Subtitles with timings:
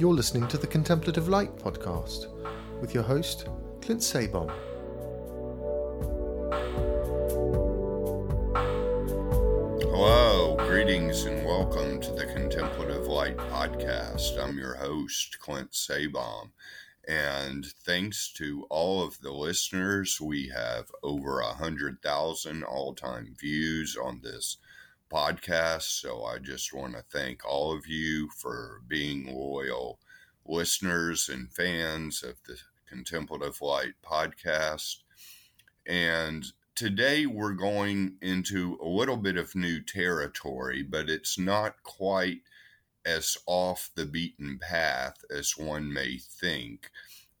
[0.00, 2.28] You're listening to the Contemplative Light podcast
[2.80, 3.48] with your host,
[3.82, 4.50] Clint Sabom.
[9.82, 14.42] Hello, greetings, and welcome to the Contemplative Light podcast.
[14.42, 16.52] I'm your host, Clint Sabom.
[17.06, 23.98] And thanks to all of the listeners, we have over a hundred thousand all-time views
[24.02, 24.56] on this
[25.12, 26.00] podcast.
[26.00, 29.98] So I just want to thank all of you for being loyal
[30.46, 32.56] listeners and fans of the
[32.88, 34.96] Contemplative Light podcast.
[35.86, 42.40] And today we're going into a little bit of new territory, but it's not quite
[43.04, 46.90] as off the beaten path as one may think.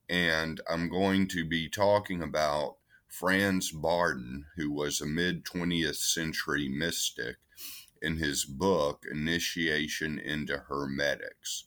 [0.08, 2.76] And I'm going to be talking about
[3.10, 7.36] Franz Bardon, who was a mid 20th century mystic,
[8.00, 11.64] in his book, Initiation into Hermetics.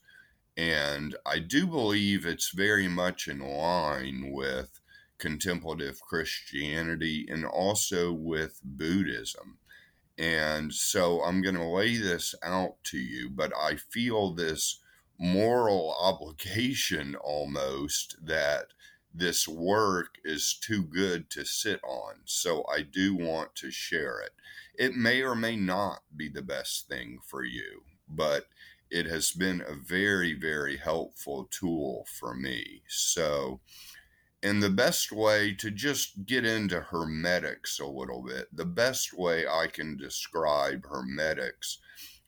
[0.56, 4.80] And I do believe it's very much in line with
[5.18, 9.58] contemplative Christianity and also with Buddhism.
[10.16, 14.80] And so I'm going to lay this out to you, but I feel this
[15.18, 18.66] moral obligation almost that
[19.14, 22.14] this work is too good to sit on.
[22.24, 24.32] So I do want to share it.
[24.76, 28.46] It may or may not be the best thing for you, but
[28.90, 32.82] it has been a very, very helpful tool for me.
[32.88, 33.60] So,
[34.42, 39.46] and the best way to just get into hermetics a little bit, the best way
[39.46, 41.78] I can describe hermetics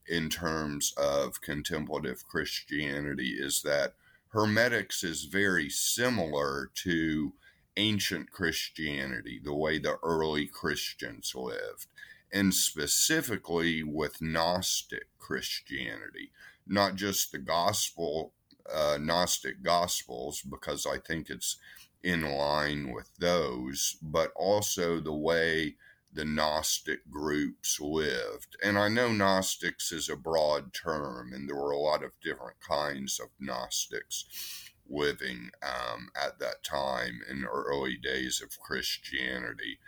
[0.09, 3.95] in terms of contemplative Christianity is that
[4.31, 7.33] Hermetics is very similar to
[7.77, 11.87] ancient Christianity, the way the early Christians lived,
[12.33, 16.33] and specifically with Gnostic Christianity,
[16.67, 18.33] not just the gospel,
[18.73, 21.57] uh, Gnostic gospels, because I think it's
[22.03, 25.77] in line with those, but also the way
[26.17, 28.57] the Gnostic groups lived.
[28.63, 32.57] And I know Gnostics is a broad term, and there were a lot of different
[32.67, 39.79] kinds of Gnostics living um, at that time in the early days of Christianity.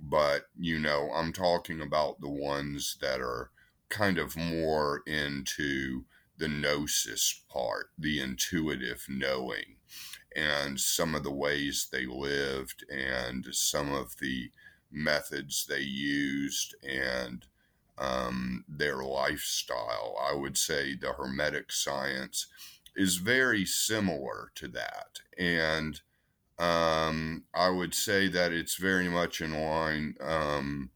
[0.00, 3.50] But, you know, I'm talking about the ones that are
[3.88, 6.04] kind of more into
[6.36, 9.76] the gnosis part, the intuitive knowing,
[10.34, 14.50] and some of the ways they lived and some of the
[14.90, 17.46] methods they used and
[17.98, 20.16] um, their lifestyle.
[20.20, 22.46] I would say the Hermetic science
[22.96, 25.20] is very similar to that.
[25.36, 26.00] And
[26.58, 30.90] um, I would say that it's very much in line um,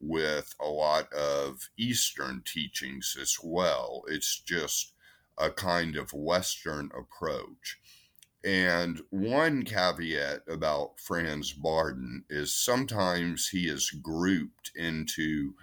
[0.00, 4.02] with a lot of Eastern teachings as well.
[4.08, 4.94] It's just
[5.38, 7.78] a kind of Western approach.
[8.44, 15.54] And one caveat about Franz Bardon is sometimes he is grouped into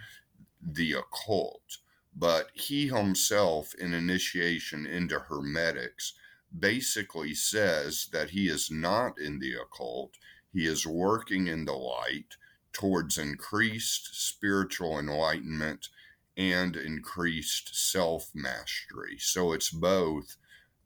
[0.62, 1.78] the occult,
[2.16, 6.14] but he himself, in Initiation into Hermetics,
[6.58, 10.14] basically says that he is not in the occult,
[10.54, 12.38] he is working in the light
[12.72, 15.90] towards increased spiritual enlightenment
[16.38, 19.18] and increased self mastery.
[19.20, 20.38] So it's both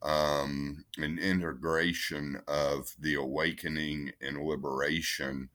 [0.03, 5.49] um, an integration of the awakening and liberation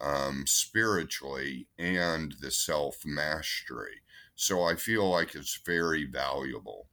[0.00, 4.02] um, spiritually and the self mastery.
[4.36, 6.86] So I feel like it's very valuable.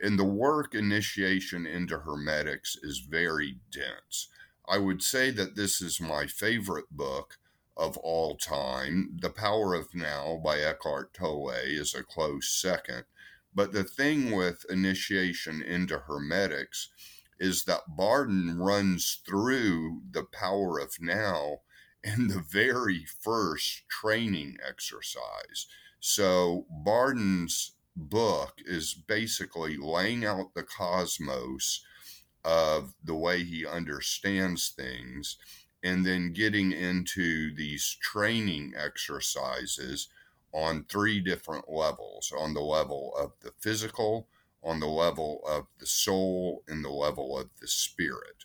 [0.00, 4.28] And the work initiation into Hermetics is very dense.
[4.68, 7.38] I would say that this is my favorite book
[7.76, 9.16] of all time.
[9.20, 13.04] The Power of Now by Eckhart Tolle is a close second.
[13.58, 16.90] But the thing with initiation into Hermetics
[17.40, 21.62] is that Bardon runs through the power of now
[22.04, 25.66] in the very first training exercise.
[25.98, 31.84] So Bardon's book is basically laying out the cosmos
[32.44, 35.36] of the way he understands things
[35.82, 40.08] and then getting into these training exercises
[40.52, 44.28] on three different levels on the level of the physical,
[44.62, 48.44] on the level of the soul, and the level of the spirit.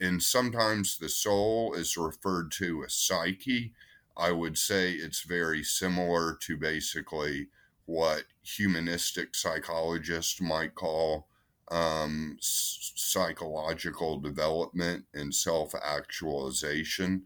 [0.00, 3.72] And sometimes the soul is referred to as psyche.
[4.16, 7.48] I would say it's very similar to basically
[7.86, 11.28] what humanistic psychologists might call
[11.70, 17.22] um, psychological development and self actualization,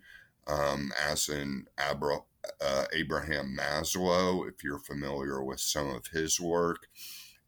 [0.47, 2.23] um, as in Abra-
[2.61, 6.87] uh, Abraham Maslow, if you're familiar with some of his work.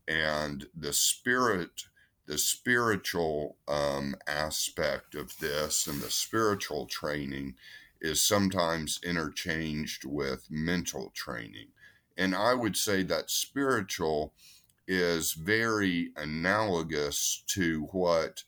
[0.08, 1.84] And the spirit,
[2.26, 7.54] the spiritual um, aspect of this and the spiritual training
[8.00, 11.68] is sometimes interchanged with mental training.
[12.16, 14.34] And I would say that spiritual
[14.88, 18.42] is very analogous to what,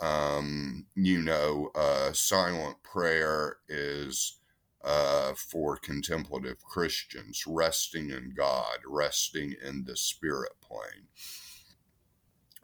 [0.00, 4.39] um, you know, uh, silent prayer is
[4.82, 11.08] uh, for contemplative Christians, resting in God, resting in the spirit plane.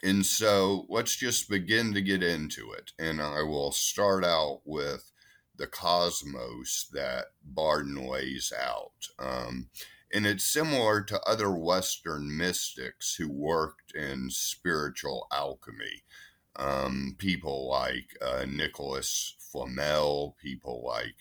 [0.02, 2.92] And so let's just begin to get into it.
[2.98, 5.10] And I will start out with
[5.56, 9.08] the cosmos that Bardon lays out.
[9.18, 9.68] Um,
[10.12, 16.04] and it's similar to other Western mystics who worked in spiritual alchemy.
[16.54, 21.16] Um, people like uh, Nicholas Flamel, people like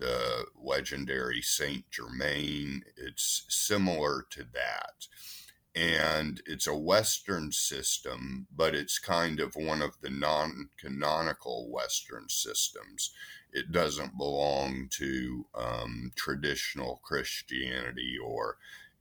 [0.00, 2.82] the legendary Saint Germain.
[2.96, 5.06] It's similar to that
[5.74, 12.28] and it's a Western system, but it's kind of one of the non canonical Western
[12.28, 13.10] systems.
[13.52, 18.56] It doesn't belong to um, traditional Christianity or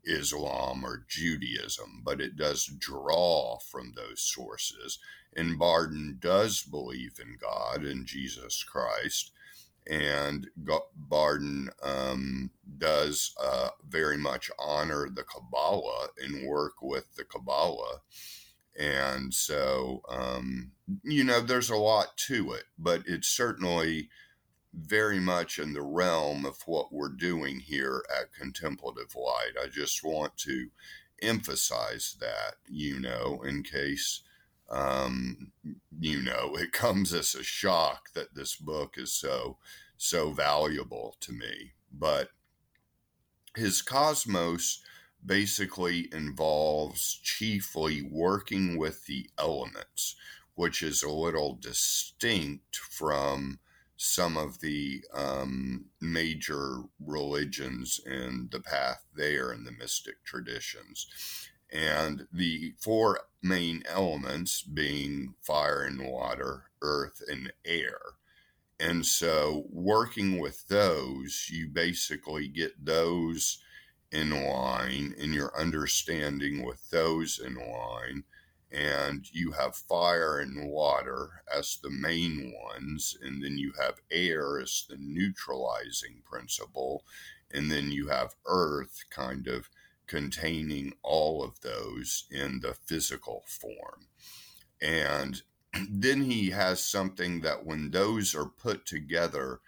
[0.06, 5.00] Islam or Judaism, but it does draw from those sources.
[5.36, 9.31] And Bardon does believe in God and Jesus Christ
[9.87, 10.47] and
[10.95, 18.01] Bardon um, does uh, very much honor the Kabbalah and work with the Kabbalah.
[18.77, 20.71] And so, um,
[21.03, 24.09] you know, there's a lot to it, but it's certainly
[24.73, 29.53] very much in the realm of what we're doing here at Contemplative Light.
[29.61, 30.69] I just want to
[31.21, 34.21] emphasize that, you know, in case
[34.69, 35.51] um,
[36.00, 39.57] you know, it comes as a shock that this book is so,
[39.98, 41.74] so valuable to me.
[41.92, 42.30] But
[43.56, 44.81] his cosmos
[45.25, 50.16] basically involves chiefly working with the elements,
[50.56, 53.60] which is a little distinct from
[53.98, 61.07] some of the um, major religions in the path there in the mystic traditions
[61.71, 68.00] and the four main elements being fire and water, earth and air.
[68.80, 73.60] And so, working with those, you basically get those
[74.12, 78.24] in line and your understanding with those in line.
[78.72, 84.60] And you have fire and water as the main ones, and then you have air
[84.60, 87.04] as the neutralizing principle,
[87.51, 89.69] and then you have earth kind of
[90.09, 94.07] containing all of those in the physical form.
[94.81, 95.44] And
[95.89, 99.59] then he has something that when those are put together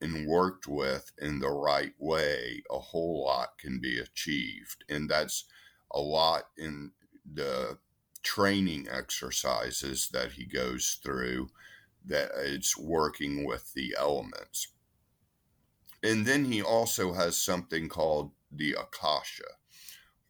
[0.00, 4.84] and worked with in the right way, a whole lot can be achieved.
[4.88, 5.44] And that's
[5.90, 6.92] a lot in
[7.30, 7.78] the
[8.22, 11.48] training exercises that he goes through
[12.04, 14.68] that it's working with the elements.
[16.04, 19.57] And then he also has something called the Akasha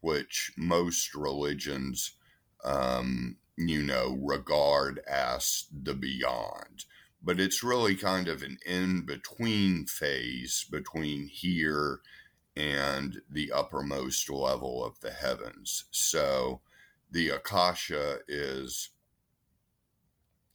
[0.01, 2.11] which most religions,
[2.63, 6.85] um, you know, regard as the beyond.
[7.21, 11.99] But it's really kind of an in between phase between here
[12.55, 15.85] and the uppermost level of the heavens.
[15.91, 16.61] So
[17.11, 18.89] the Akasha is,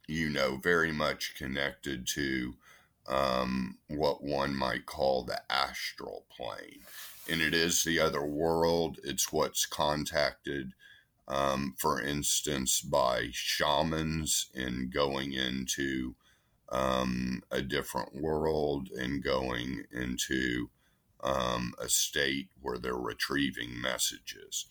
[0.06, 2.54] you know, very much connected to
[3.06, 6.80] um, what one might call the astral plane
[7.28, 8.98] and it is the other world.
[9.02, 10.72] It's what's contacted,
[11.26, 16.14] um, for instance, by shamans in going into
[16.70, 20.70] um, a different world and going into
[21.22, 24.66] um, a state where they're retrieving messages.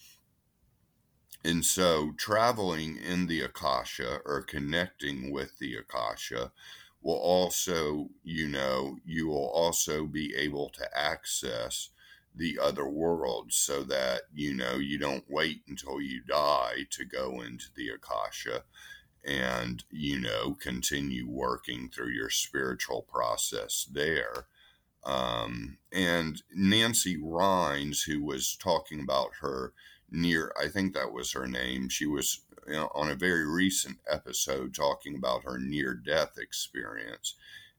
[1.45, 6.51] And so, traveling in the Akasha or connecting with the Akasha
[7.01, 11.89] will also, you know, you will also be able to access
[12.36, 17.42] the other world so that you know you don't wait until you die to go
[17.42, 18.63] into the akasha
[19.24, 24.48] and you know continue working through your spiritual process there.
[25.06, 29.74] Um, and nancy rhines who was talking about her
[30.10, 33.98] near i think that was her name she was you know, on a very recent
[34.10, 37.36] episode talking about her near death experience.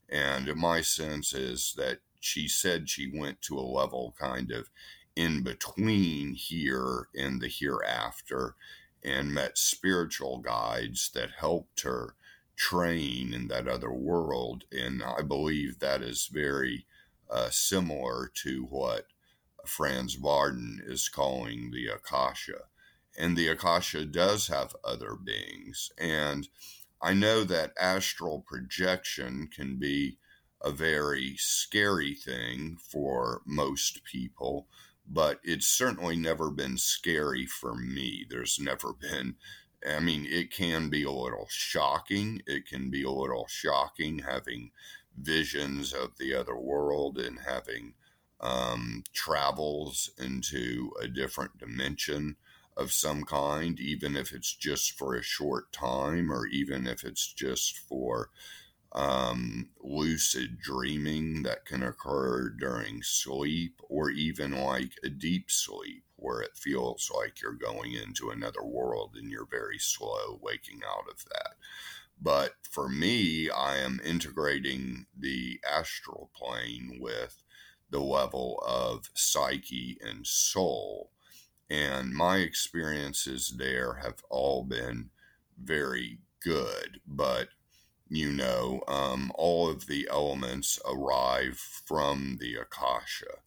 [0.09, 4.71] And my sense is that she said she went to a level kind of
[5.17, 8.57] in between here and the hereafter
[9.05, 12.15] and met spiritual guides that helped her
[12.57, 14.65] train in that other world.
[14.73, 16.87] And I believe that is very
[17.31, 19.07] uh, similar to what
[19.67, 22.63] Franz Bardon is calling the Akasha.
[23.17, 25.91] and the Akasha does have other beings.
[25.99, 26.49] And
[27.01, 30.19] I know that astral projection can be
[30.65, 34.67] a very scary thing for most people,
[35.07, 38.25] but it's certainly never been scary for me.
[38.29, 39.37] There's never been,
[39.87, 42.41] I mean, it can be a little shocking.
[42.47, 44.71] It can be a little shocking having
[45.17, 47.93] visions of the other world and having
[48.41, 52.37] um, travels into a different dimension
[52.75, 57.33] of some kind, even if it's just for a short time or even if it's
[57.33, 58.31] just for
[58.95, 66.41] um, lucid dreaming that can occur during sleep or even like a deep sleep where
[66.41, 71.25] it feels like you're going into another world and you're very slow waking out of
[71.25, 71.55] that.
[72.21, 77.43] But for me, I am integrating the astral plane with
[77.91, 81.11] the level of psyche and soul
[81.71, 85.11] and my experiences there have all been
[85.61, 87.01] very good.
[87.07, 87.49] But,
[88.09, 93.39] you know, um, all of the elements arrive from the Akasha.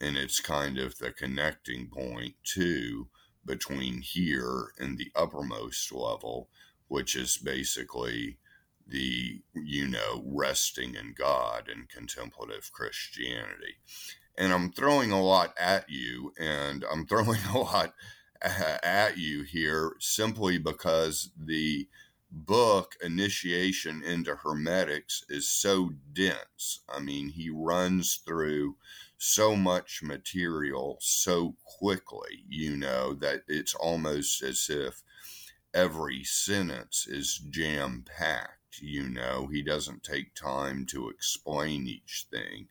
[0.00, 3.08] And it's kind of the connecting point, too,
[3.44, 6.48] between here and the uppermost level,
[6.88, 8.38] which is basically
[8.86, 13.76] the, you know, resting in God and contemplative Christianity
[14.38, 17.94] and I'm throwing a lot at you, and I'm throwing a lot
[18.42, 21.88] at you here simply because the
[22.30, 26.80] book initiation into hermetics is so dense.
[26.88, 28.76] I mean he runs through
[29.18, 35.02] so much material so quickly you know that it's almost as if
[35.72, 39.48] every sentence is jam packed you know.
[39.50, 42.68] He doesn't take time to explain each thing.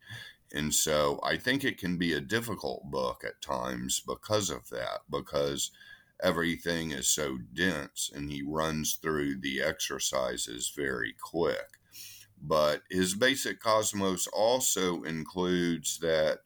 [0.54, 5.02] And so I think it can be a difficult book at times because of that,
[5.10, 5.72] because
[6.22, 11.80] everything is so dense and he runs through the exercises very quick.
[12.42, 16.40] But his basic cosmos also includes that,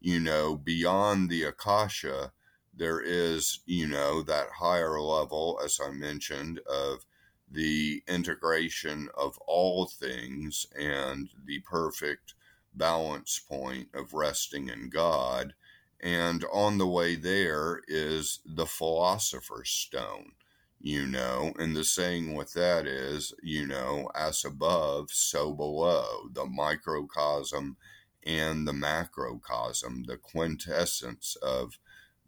[0.00, 2.32] you know, beyond the Akasha,
[2.76, 7.04] there is, you know, that higher level, as I mentioned, of
[7.50, 12.34] the integration of all things and the perfect
[12.74, 15.54] balance point of resting in God.
[16.04, 20.32] And on the way there is the philosopher's stone,
[20.78, 26.44] you know, and the saying with that is, you know, as above, so below, the
[26.44, 27.78] microcosm
[28.22, 31.78] and the macrocosm, the quintessence of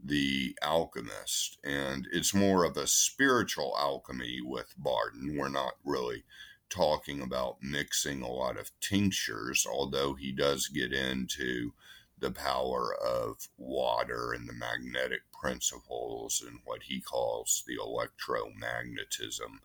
[0.02, 1.59] the alchemist.
[1.62, 5.37] And it's more of a spiritual alchemy with Bardon.
[5.37, 6.25] We're not really
[6.71, 11.73] talking about mixing a lot of tinctures, although he does get into
[12.18, 19.61] the power of water and the magnetic principles and what he calls the electromagnetism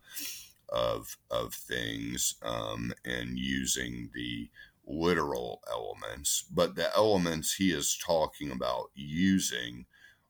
[0.69, 4.49] of of things um, and using the
[4.85, 6.45] literal elements.
[6.51, 9.85] But the elements he is talking about using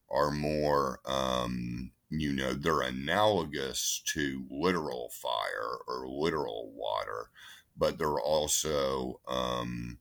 [0.10, 7.32] are more um, you know, they're analogous to literal fire or literal water,
[7.78, 9.98] but they're also, um,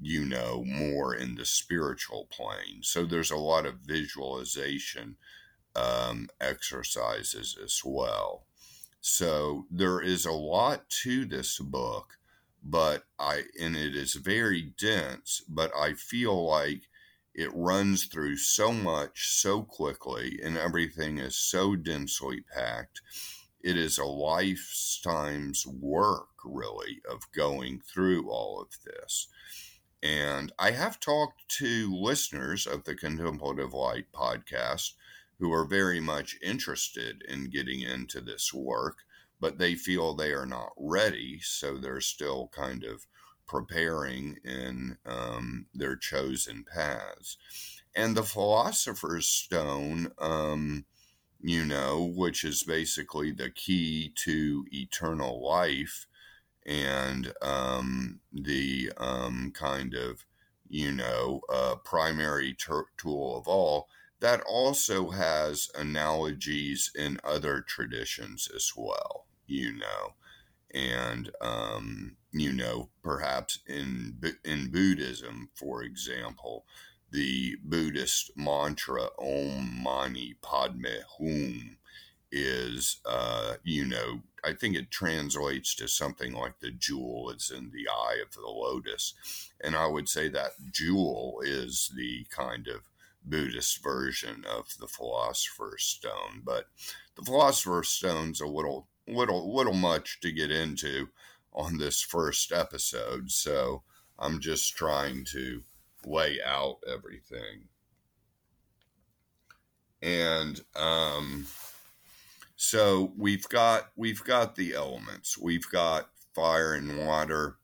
[0.00, 2.82] you know, more in the spiritual plane.
[2.82, 5.16] So there's a lot of visualization
[5.76, 8.46] um, exercises as well.
[9.00, 12.18] So there is a lot to this book,
[12.62, 16.82] but I, and it is very dense, but I feel like
[17.34, 23.00] it runs through so much so quickly and everything is so densely packed
[23.64, 29.28] it is a lifetime's work really of going through all of this
[30.04, 34.92] and i have talked to listeners of the contemplative light podcast
[35.40, 38.98] who are very much interested in getting into this work
[39.40, 43.06] but they feel they are not ready so they're still kind of
[43.46, 47.36] preparing in um, their chosen paths.
[47.94, 50.84] And the Philosopher's Stone, um,
[51.40, 56.06] you know, which is basically the key to eternal life
[56.66, 60.24] and um, the um, kind of,
[60.68, 63.88] you know, uh, primary ter- tool of all,
[64.20, 70.14] that also has analogies in other traditions as well, you know?
[70.72, 76.66] And um, you know perhaps in in Buddhism, for example,
[77.10, 81.78] the Buddhist mantra Om Mani Padme Hum
[82.34, 87.70] is uh, you know I think it translates to something like the jewel is in
[87.70, 89.14] the eye of the lotus,
[89.62, 92.82] and I would say that jewel is the kind of
[93.24, 96.42] Buddhist version of the Philosopher's Stone.
[96.44, 96.66] But
[97.16, 101.08] the Philosopher's Stone's a little, little, little much to get into
[101.52, 103.30] on this first episode.
[103.30, 103.82] So
[104.18, 105.62] I'm just trying to
[106.04, 107.68] lay out everything.
[110.02, 111.46] And um,
[112.56, 115.36] so we've got we've got the elements.
[115.38, 117.56] We've got fire and water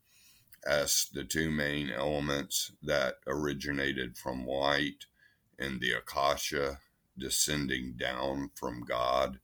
[0.66, 5.06] as the two main elements that originated from light
[5.58, 6.78] and the akasha
[7.16, 9.38] descending down from God.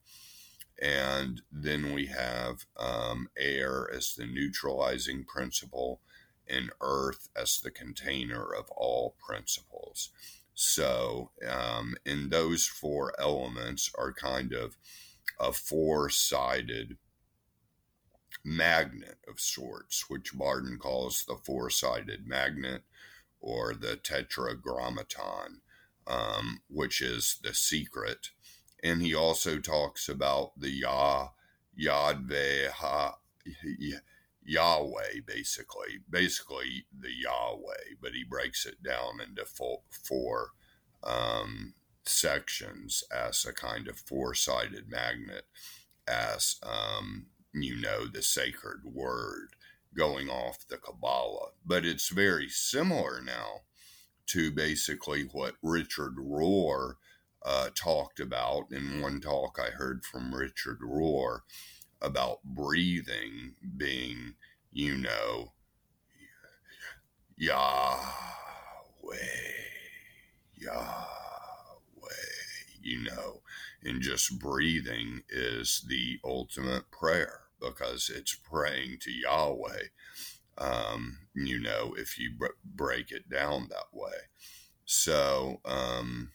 [0.81, 6.01] And then we have um, air as the neutralizing principle
[6.47, 10.11] and earth as the container of all principles.
[10.55, 14.77] So, um, in those four elements are kind of
[15.39, 16.97] a four sided
[18.45, 22.83] magnet of sorts, which Bardon calls the four sided magnet
[23.41, 25.61] or the tetragrammaton,
[26.07, 28.31] um, which is the secret.
[28.83, 31.29] And he also talks about the Yah,
[31.79, 33.17] Yadve, ha,
[34.45, 40.51] Yahweh, basically, basically the Yahweh, but he breaks it down into four, four
[41.03, 41.75] um,
[42.09, 45.45] sections as a kind of four sided magnet,
[46.07, 49.49] as um, you know, the sacred word
[49.97, 51.51] going off the Kabbalah.
[51.65, 53.63] But it's very similar now
[54.27, 56.95] to basically what Richard Rohr
[57.45, 61.41] uh, talked about in one talk I heard from Richard Rohr
[62.03, 64.35] about breathing being,
[64.73, 65.53] you know,
[67.37, 68.07] Yahweh,
[70.57, 71.26] Yahweh,
[72.97, 73.43] you know,
[73.83, 79.85] and just breathing is the ultimate prayer because it's praying to Yahweh.
[80.59, 82.33] Um, you know, if you
[82.65, 84.15] break it down that way.
[84.87, 86.31] So, um,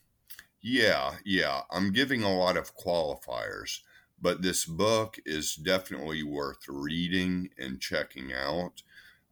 [0.62, 3.80] yeah, yeah, I'm giving a lot of qualifiers,
[4.22, 8.84] but this book is definitely worth reading and checking out.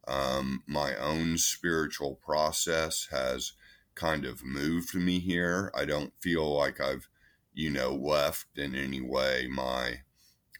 [0.08, 3.52] Um, my own spiritual process has
[3.94, 5.70] kind of moved me here.
[5.74, 7.08] I don't feel like I've,
[7.52, 10.00] you know, left in any way my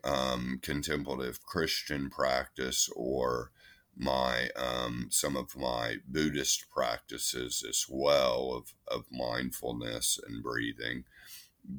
[0.04, 3.50] um, contemplative Christian practice or
[3.96, 11.04] my um, some of my Buddhist practices as well of, of mindfulness and breathing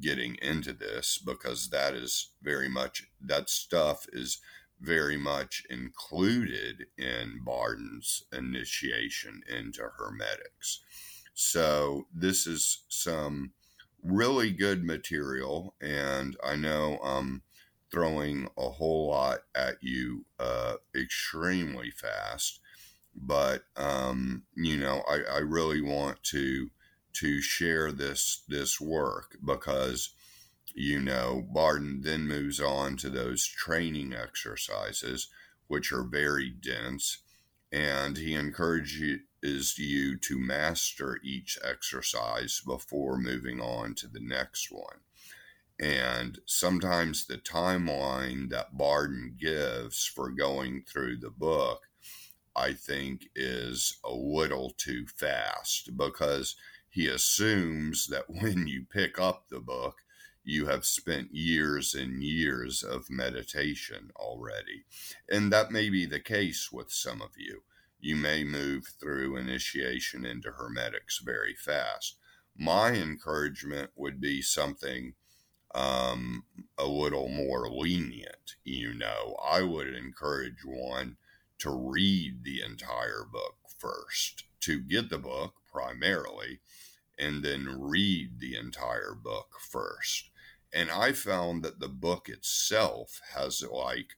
[0.00, 4.40] getting into this because that is very much that stuff is
[4.80, 10.80] very much included in Bardon's initiation into hermetics.
[11.34, 13.52] So this is some
[14.02, 17.42] really good material and I know I'm
[17.92, 22.58] throwing a whole lot at you uh, extremely fast.
[23.14, 26.70] But um, you know, I, I really want to
[27.14, 30.14] to share this this work because
[30.74, 35.28] you know Bardon then moves on to those training exercises,
[35.68, 37.18] which are very dense,
[37.70, 45.00] and he encourages you to master each exercise before moving on to the next one.
[45.80, 51.88] And sometimes the timeline that Bardon gives for going through the book,
[52.54, 56.54] I think, is a little too fast because
[56.88, 59.96] he assumes that when you pick up the book,
[60.44, 64.84] you have spent years and years of meditation already.
[65.28, 67.62] And that may be the case with some of you.
[68.02, 72.16] You may move through initiation into Hermetics very fast.
[72.58, 75.14] My encouragement would be something
[75.72, 76.42] um,
[76.76, 78.56] a little more lenient.
[78.64, 81.16] You know, I would encourage one
[81.58, 86.58] to read the entire book first, to get the book primarily,
[87.16, 90.28] and then read the entire book first.
[90.72, 94.16] And I found that the book itself has like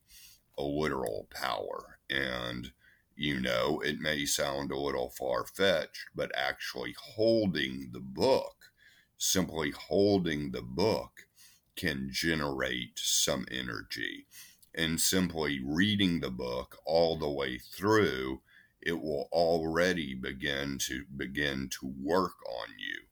[0.57, 1.99] a literal power.
[2.09, 2.73] And,
[3.17, 8.57] you know, it may sound a little far fetched, but actually holding the book,
[9.19, 11.27] simply holding the book,
[11.77, 14.27] can generate some energy.
[14.75, 18.41] And simply reading the book all the way through,
[18.83, 23.03] it will already begin to begin to work on you.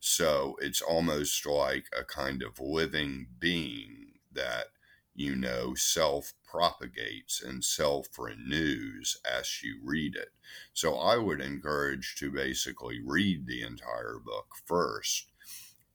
[0.00, 4.66] So it's almost like a kind of living being that,
[5.14, 10.30] you know, self propagates and self renews as you read it.
[10.72, 15.30] So I would encourage to basically read the entire book first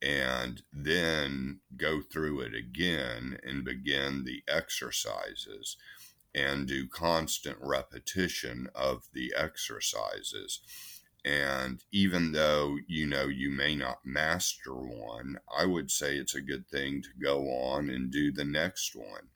[0.01, 5.77] and then go through it again and begin the exercises
[6.35, 10.59] and do constant repetition of the exercises.
[11.25, 16.41] And even though, you know, you may not master one, I would say it's a
[16.41, 19.29] good thing to go on and do the next one.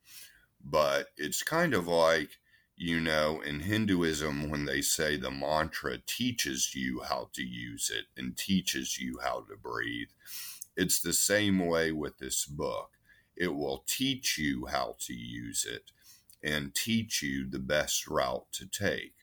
[0.64, 2.30] But it's kind of like,
[2.76, 8.06] you know, in Hinduism, when they say the mantra teaches you how to use it
[8.16, 10.10] and teaches you how to breathe,
[10.76, 12.92] it's the same way with this book.
[13.36, 15.92] It will teach you how to use it
[16.44, 19.14] and teach you the best route to take.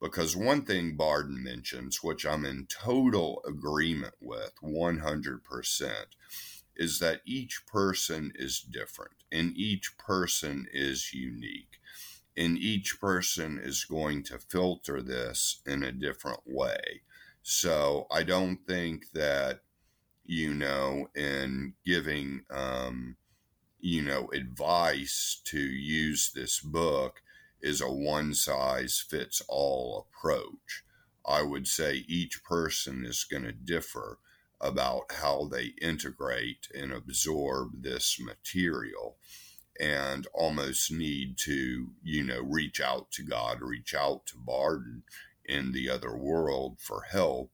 [0.00, 5.92] Because one thing Bardon mentions, which I'm in total agreement with 100%,
[6.76, 11.80] is that each person is different and each person is unique.
[12.36, 17.02] And each person is going to filter this in a different way.
[17.42, 19.60] So I don't think that,
[20.24, 23.16] you know, in giving, um,
[23.80, 27.20] you know, advice to use this book,
[27.60, 30.84] is a one size fits all approach.
[31.26, 34.18] I would say each person is going to differ
[34.62, 39.16] about how they integrate and absorb this material
[39.80, 45.02] and almost need to, you know, reach out to God, reach out to Bardon
[45.44, 47.50] in the other world for help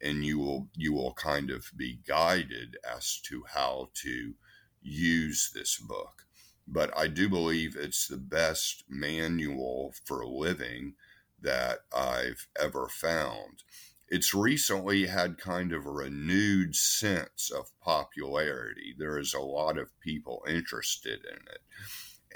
[0.00, 4.34] and you will you will kind of be guided as to how to
[4.82, 6.26] use this book
[6.66, 10.94] but I do believe it's the best manual for living
[11.40, 13.62] that I've ever found.
[14.08, 18.94] It's recently had kind of a renewed sense of popularity.
[18.96, 21.60] There is a lot of people interested in it.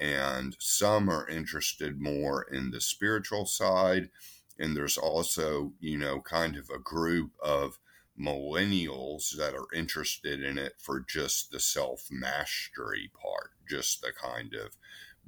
[0.00, 4.10] And some are interested more in the spiritual side.
[4.58, 7.78] And there's also, you know, kind of a group of
[8.18, 14.54] millennials that are interested in it for just the self mastery part, just the kind
[14.54, 14.76] of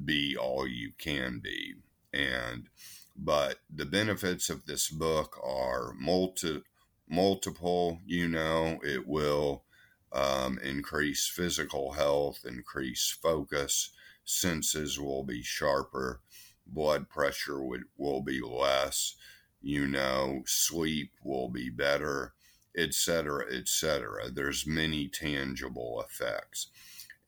[0.05, 1.75] be all you can be.
[2.13, 2.69] And,
[3.17, 6.63] but the benefits of this book are multi,
[7.09, 9.65] multiple, you know, it will
[10.13, 13.91] um, increase physical health, increase focus,
[14.25, 16.21] senses will be sharper,
[16.67, 19.17] blood pressure would, will be less,
[19.61, 22.35] you know, sleep will be better
[22.77, 24.31] etc., etc.
[24.31, 26.69] There's many tangible effects.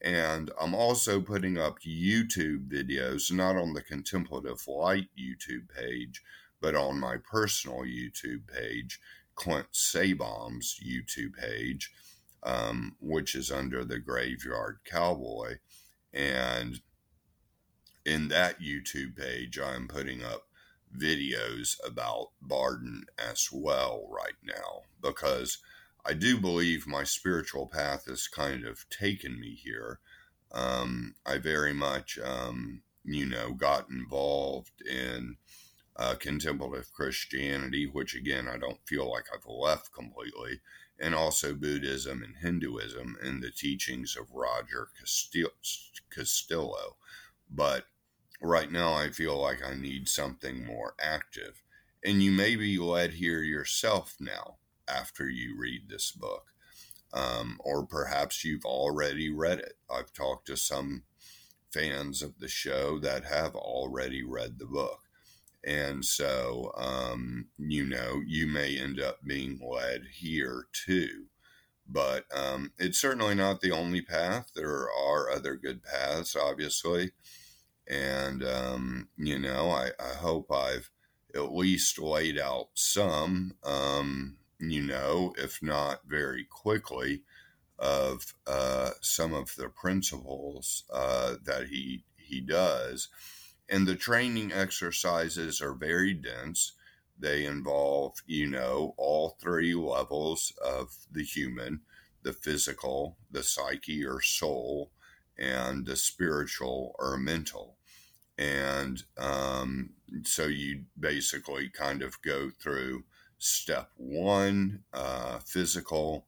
[0.01, 6.21] And I'm also putting up YouTube videos, not on the Contemplative Light YouTube page,
[6.61, 8.99] but on my personal YouTube page,
[9.35, 11.91] Clint Sabom's YouTube page,
[12.43, 15.55] um, which is under the Graveyard Cowboy.
[16.13, 16.81] And
[18.05, 20.47] in that YouTube page, I'm putting up
[20.95, 25.57] videos about Bardon as well right now because
[26.07, 29.99] I do believe my spiritual path has kind of taken me here.
[30.51, 35.37] Um, I very much, um, you know, got involved in
[35.95, 40.61] uh, contemplative Christianity, which again, I don't feel like I've left completely,
[40.99, 44.89] and also Buddhism and Hinduism and the teachings of Roger
[46.11, 46.97] Castillo.
[47.49, 47.85] But
[48.39, 51.63] right now I feel like I need something more active.
[52.03, 54.57] And you may be led here yourself now
[54.87, 56.47] after you read this book.
[57.13, 59.77] Um, or perhaps you've already read it.
[59.89, 61.03] I've talked to some
[61.71, 64.99] fans of the show that have already read the book.
[65.63, 71.25] And so, um, you know, you may end up being led here too.
[71.87, 74.51] But um, it's certainly not the only path.
[74.55, 77.11] There are other good paths, obviously.
[77.87, 80.89] And, um, you know, I, I hope I've
[81.35, 84.37] at least laid out some, um,
[84.71, 87.23] you know, if not very quickly,
[87.77, 93.09] of uh, some of the principles uh, that he he does.
[93.67, 96.73] And the training exercises are very dense.
[97.17, 101.81] They involve, you know, all three levels of the human
[102.25, 104.91] the physical, the psyche or soul,
[105.37, 107.77] and the spiritual or mental.
[108.37, 109.91] And um,
[110.23, 113.03] so you basically kind of go through
[113.45, 116.25] step one uh, physical,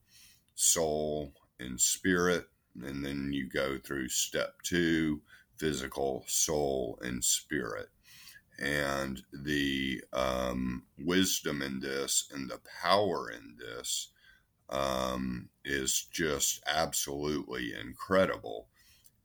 [0.55, 2.45] soul, and spirit.
[2.83, 5.21] And then you go through step two
[5.57, 7.87] physical, soul, and spirit.
[8.59, 14.09] And the um, wisdom in this and the power in this
[14.69, 18.67] um, is just absolutely incredible.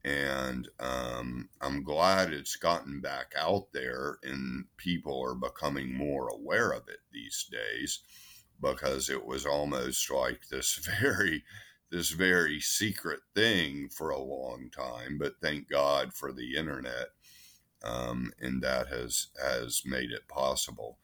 [0.05, 6.71] And um, I'm glad it's gotten back out there and people are becoming more aware
[6.71, 7.99] of it these days
[8.61, 11.43] because it was almost like this very
[11.91, 17.09] this very secret thing for a long time but thank god for the internet
[17.83, 20.97] um, and that has has made it possible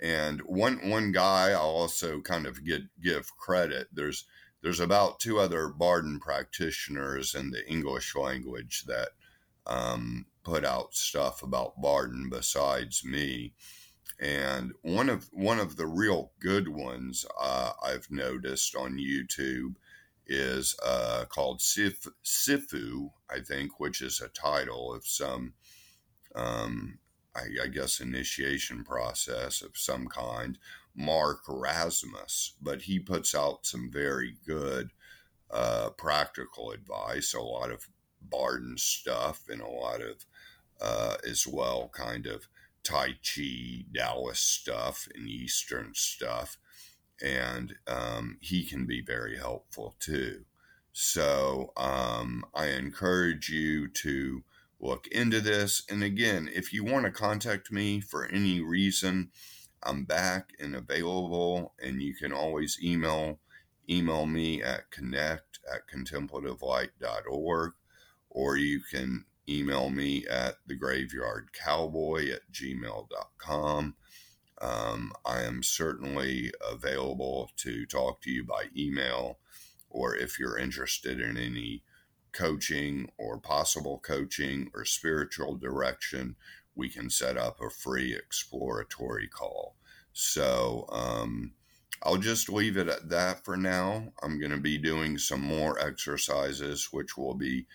[0.00, 3.88] And one one guy I'll also kind of get give credit.
[3.92, 4.26] There's
[4.62, 9.10] there's about two other Bardon practitioners in the English language that
[9.66, 13.54] um, put out stuff about Bardon besides me.
[14.18, 19.76] And one of one of the real good ones uh, I've noticed on YouTube
[20.26, 25.54] is uh, called Sif, Sifu, I think, which is a title of some,
[26.36, 26.98] um,
[27.34, 30.56] I, I, guess, initiation process of some kind.
[30.94, 34.90] Mark Rasmus, but he puts out some very good
[35.50, 37.88] uh, practical advice, a lot of
[38.20, 40.24] Bardon stuff, and a lot of
[40.80, 42.48] uh, as well kind of
[42.82, 46.58] Tai Chi, Taoist stuff, and Eastern stuff.
[47.22, 50.44] And um, he can be very helpful too.
[50.92, 54.42] So um, I encourage you to
[54.80, 55.82] look into this.
[55.88, 59.30] And again, if you want to contact me for any reason,
[59.82, 63.38] I'm back and available, and you can always email
[63.88, 67.72] email me at connect at contemplativelight.org,
[68.28, 73.96] or you can email me at thegraveyardcowboy at gmail.com.
[74.60, 79.38] Um, I am certainly available to talk to you by email,
[79.88, 81.82] or if you're interested in any
[82.32, 86.36] coaching or possible coaching or spiritual direction,
[86.74, 89.76] we can set up a free exploratory call.
[90.12, 91.52] So um,
[92.02, 94.12] I'll just leave it at that for now.
[94.22, 97.66] I'm going to be doing some more exercises, which will be,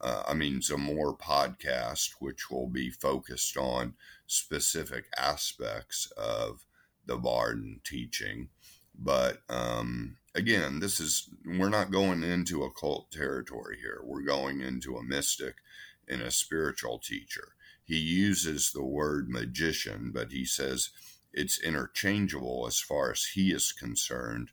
[0.00, 3.94] uh, I mean, some more podcasts, which will be focused on
[4.26, 6.64] specific aspects of
[7.06, 8.48] the Bardon teaching.
[8.96, 14.00] But um, again, this is, we're not going into occult territory here.
[14.04, 15.56] We're going into a mystic
[16.08, 17.54] and a spiritual teacher
[17.92, 20.88] he uses the word magician, but he says
[21.30, 24.48] it's interchangeable as far as he is concerned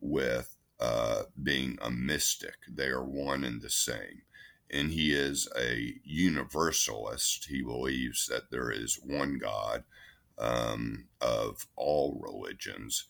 [0.00, 2.56] with uh, being a mystic.
[2.68, 4.22] They are one and the same.
[4.68, 7.46] And he is a universalist.
[7.48, 9.84] He believes that there is one God
[10.36, 13.06] um, of all religions.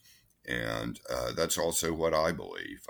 [0.47, 2.85] And uh, that's also what I believe.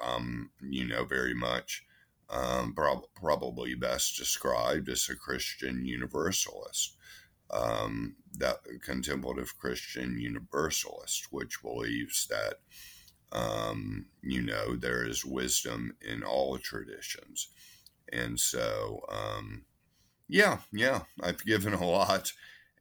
[0.60, 1.84] You know, very much
[2.30, 6.96] um, prob- probably best described as a Christian universalist,
[7.50, 12.60] um, that contemplative Christian universalist, which believes that
[13.32, 17.48] um, you know there is wisdom in all traditions,
[18.12, 19.64] and so um,
[20.28, 22.32] yeah, yeah, I've given a lot,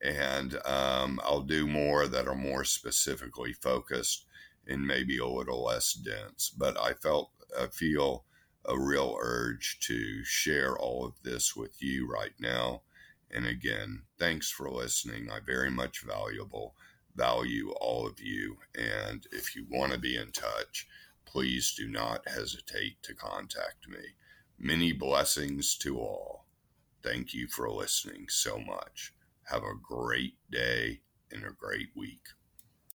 [0.03, 4.25] and um, I'll do more that are more specifically focused
[4.67, 6.49] and maybe a little less dense.
[6.55, 8.25] But I felt I feel
[8.69, 12.83] a real urge to share all of this with you right now.
[13.31, 15.29] And again, thanks for listening.
[15.29, 16.75] I very much valuable
[17.15, 18.57] value all of you.
[18.75, 20.87] And if you want to be in touch,
[21.25, 24.15] please do not hesitate to contact me.
[24.57, 26.45] Many blessings to all.
[27.01, 29.13] Thank you for listening so much.
[29.45, 31.01] Have a great day
[31.31, 32.21] and a great week.